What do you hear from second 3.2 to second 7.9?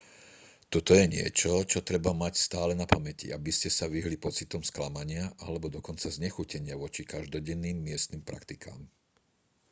aby ste sa vyhli pocitom sklamania alebo dokonca znechutenia voči každodenným